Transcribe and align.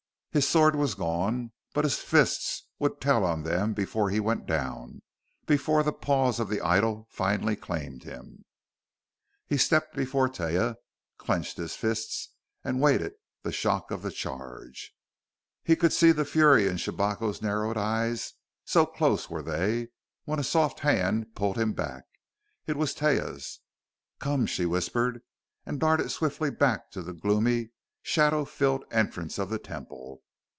His 0.33 0.47
sword 0.47 0.77
was 0.77 0.95
gone, 0.95 1.51
but 1.73 1.83
his 1.83 1.97
fists 1.97 2.69
would 2.79 3.01
tell 3.01 3.25
on 3.25 3.43
them 3.43 3.73
before 3.73 4.09
he 4.09 4.21
went 4.21 4.45
down, 4.45 5.01
before 5.45 5.83
the 5.83 5.91
paws 5.91 6.39
of 6.39 6.47
the 6.47 6.61
idol 6.61 7.05
finally 7.09 7.57
claimed 7.57 8.05
him.... 8.05 8.45
He 9.45 9.57
stepped 9.57 9.93
before 9.93 10.29
Taia, 10.29 10.75
clenched 11.17 11.57
his 11.57 11.75
fists, 11.75 12.29
and 12.63 12.79
waited 12.79 13.11
the 13.43 13.51
shock 13.51 13.91
of 13.91 14.03
the 14.03 14.09
charge. 14.09 14.93
He 15.65 15.75
could 15.75 15.91
see 15.91 16.13
the 16.13 16.23
fury 16.23 16.65
in 16.65 16.77
Shabako's 16.77 17.41
narrowed 17.41 17.75
eyes, 17.77 18.31
so 18.63 18.85
close 18.85 19.29
were 19.29 19.43
they, 19.43 19.89
when 20.23 20.39
a 20.39 20.45
soft 20.45 20.79
hand 20.79 21.35
pulled 21.35 21.57
him 21.57 21.73
back. 21.73 22.05
It 22.67 22.77
was 22.77 22.93
Taia's. 22.95 23.59
"Come!" 24.19 24.45
she 24.45 24.65
whispered, 24.65 25.23
and 25.65 25.77
darted 25.77 26.09
swiftly 26.09 26.49
back 26.51 26.89
to 26.91 27.01
the 27.01 27.11
gloomy, 27.11 27.71
shadow 28.03 28.43
filled 28.43 28.83
entrance 28.89 29.37
of 29.37 29.51
the 29.51 29.59
Temple. 29.59 30.23